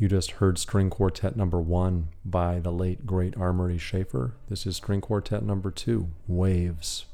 You 0.00 0.08
just 0.08 0.30
heard 0.30 0.56
String 0.56 0.88
Quartet 0.88 1.36
number 1.36 1.60
one 1.60 2.08
by 2.24 2.58
the 2.58 2.72
late 2.72 3.04
great 3.04 3.36
R. 3.36 3.52
Murray 3.52 3.76
Schafer. 3.76 4.32
This 4.48 4.64
is 4.64 4.76
String 4.76 5.02
Quartet 5.02 5.42
number 5.42 5.70
two, 5.70 6.08
Waves. 6.26 7.04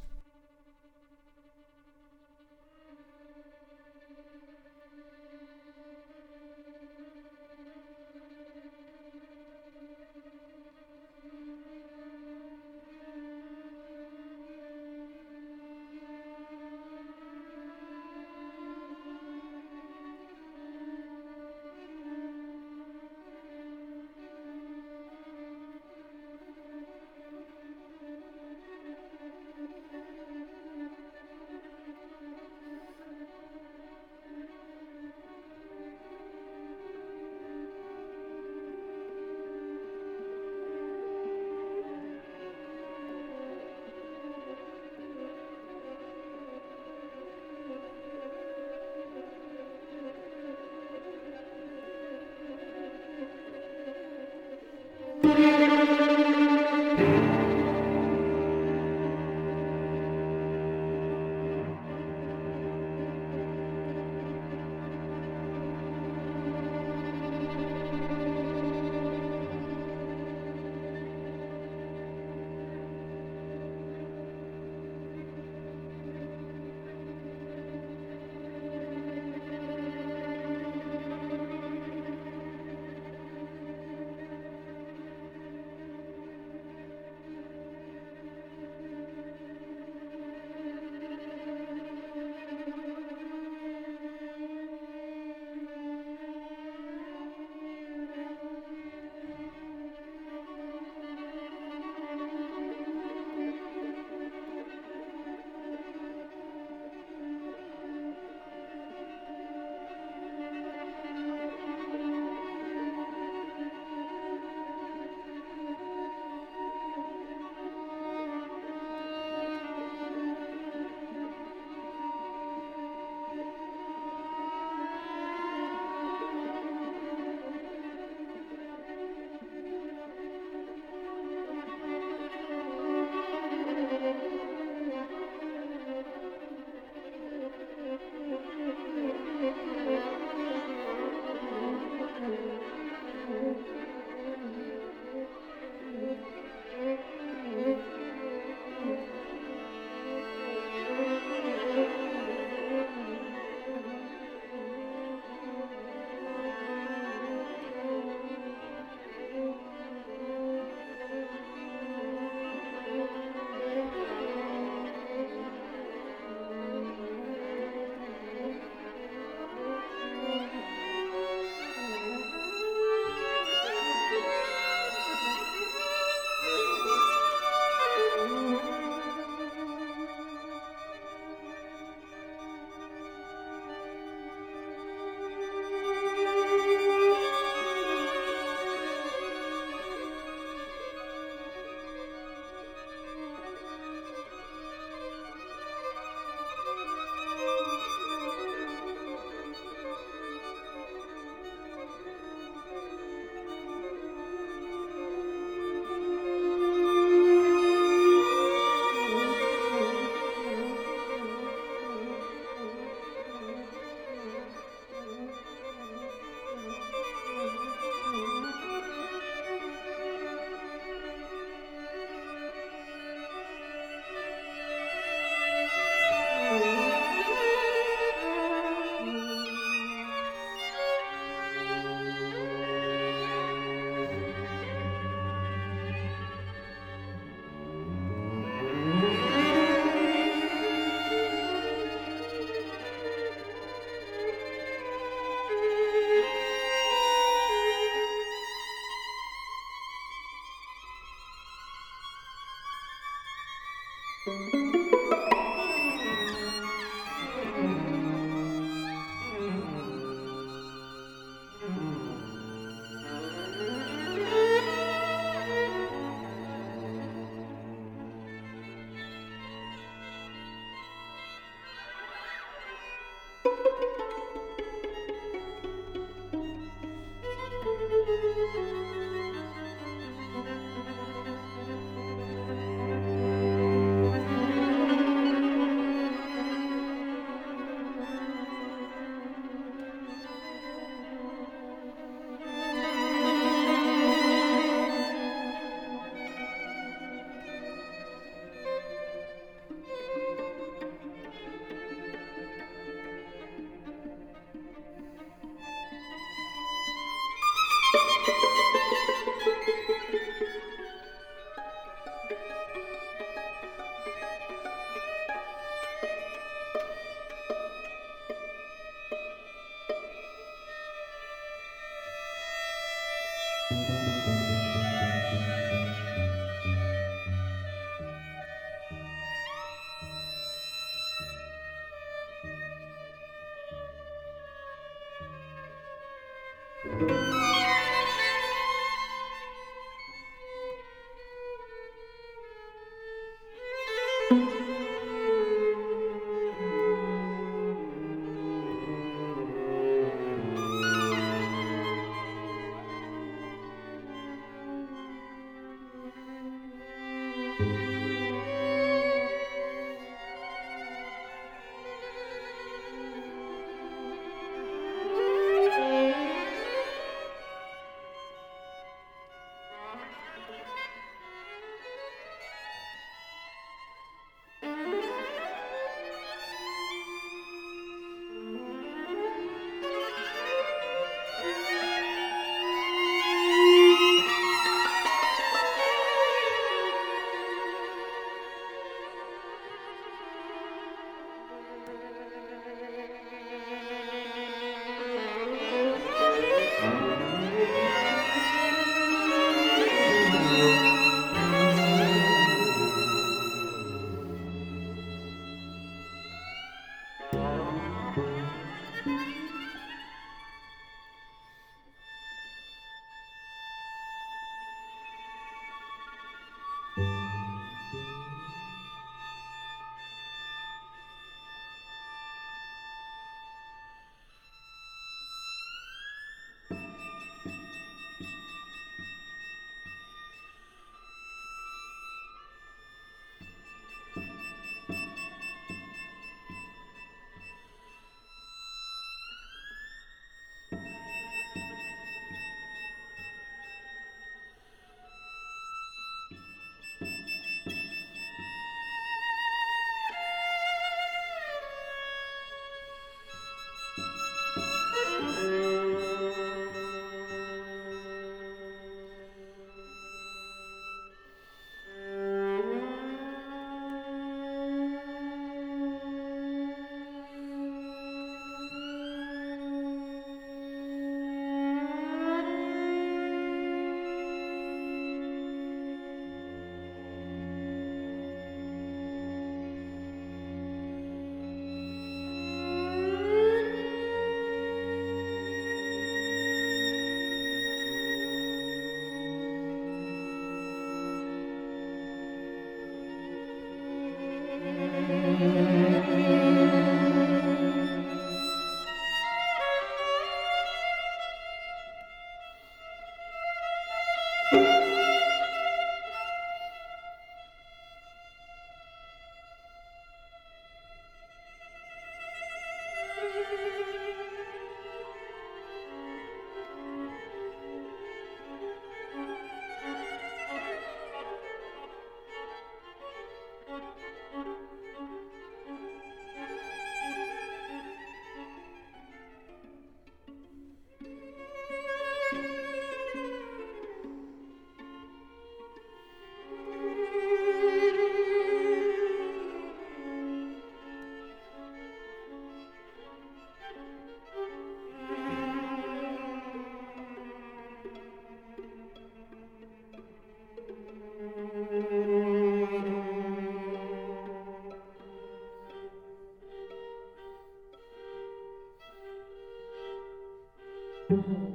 Mm-hmm. 561.16 561.45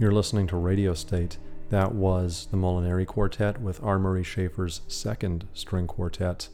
You're 0.00 0.12
listening 0.12 0.46
to 0.46 0.56
Radio 0.56 0.94
State. 0.94 1.36
That 1.68 1.94
was 1.94 2.48
the 2.50 2.56
Molinari 2.56 3.06
Quartet 3.06 3.60
with 3.60 3.82
R. 3.82 3.98
Murray 3.98 4.22
Schafer's 4.22 4.80
second 4.88 5.46
string 5.52 5.86
quartet. 5.86 6.48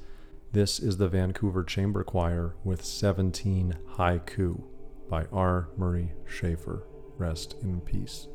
This 0.51 0.81
is 0.81 0.97
the 0.97 1.07
Vancouver 1.07 1.63
Chamber 1.63 2.03
Choir 2.03 2.57
with 2.65 2.85
17 2.85 3.79
Haiku 3.93 4.65
by 5.09 5.27
R. 5.33 5.69
Murray 5.77 6.11
Schafer. 6.29 6.83
Rest 7.19 7.55
in 7.63 7.83
peace. 7.83 8.27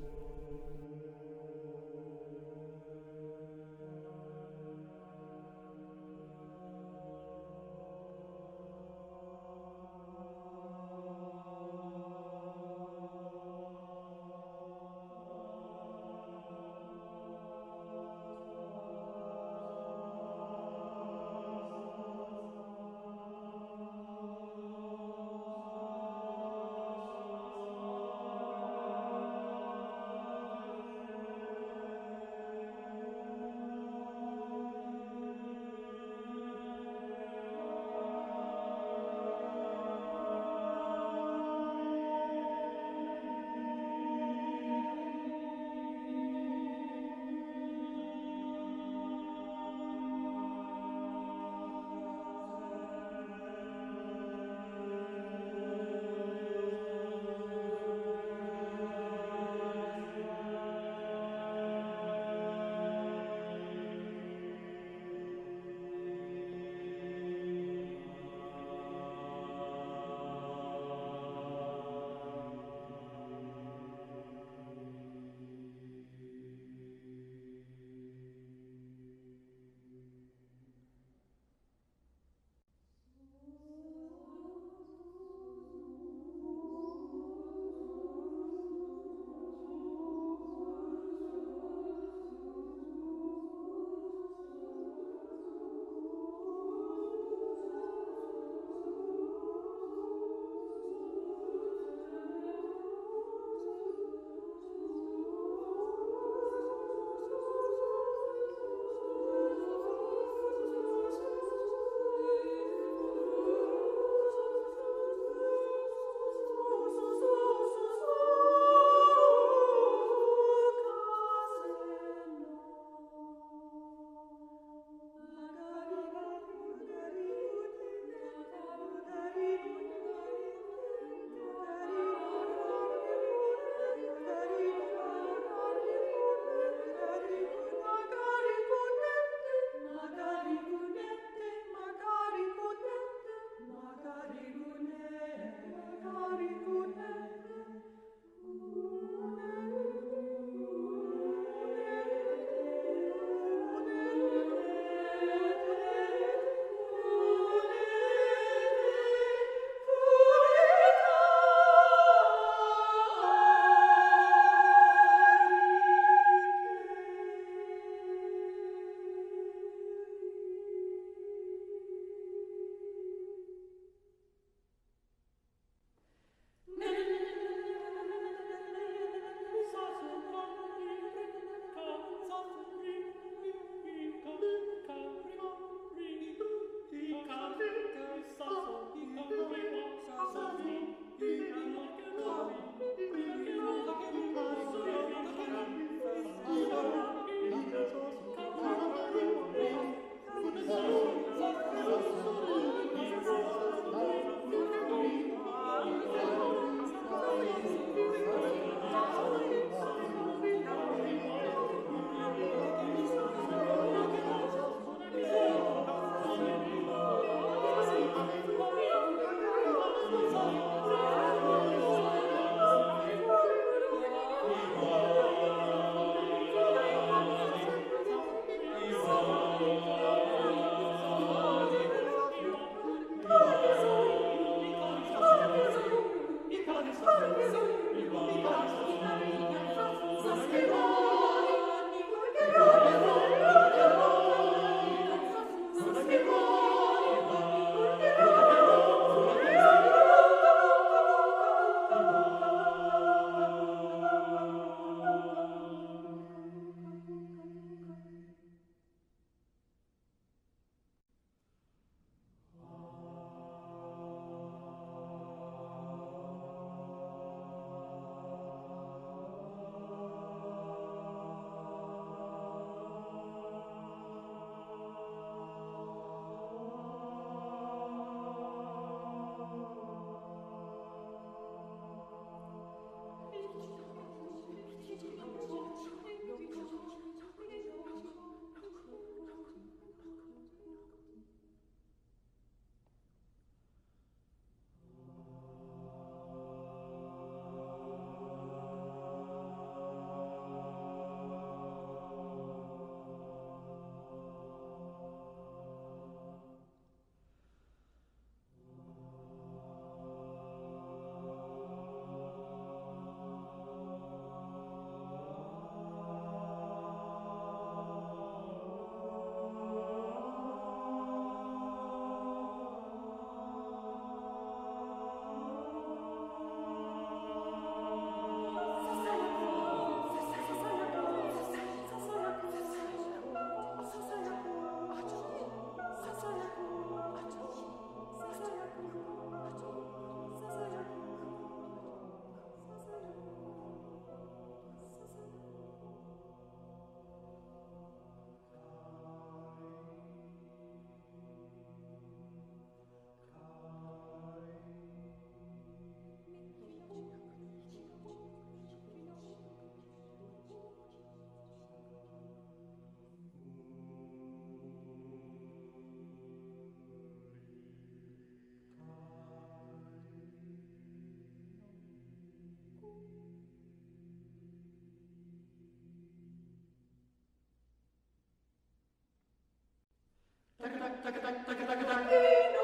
tak 380.61 380.73
tak 380.77 380.93
tak 381.01 381.57
tak 381.57 381.57
tak 381.65 381.79
tak 381.89 382.60